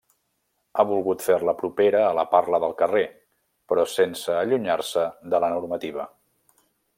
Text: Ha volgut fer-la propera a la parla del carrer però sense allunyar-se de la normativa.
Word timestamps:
Ha 0.75 0.85
volgut 0.91 1.25
fer-la 1.25 1.53
propera 1.59 2.01
a 2.05 2.15
la 2.19 2.25
parla 2.31 2.61
del 2.63 2.73
carrer 2.81 3.03
però 3.73 3.85
sense 3.97 4.39
allunyar-se 4.39 5.05
de 5.35 5.43
la 5.45 5.51
normativa. 5.57 6.09